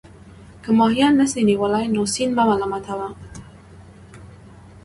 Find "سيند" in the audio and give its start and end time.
2.13-2.33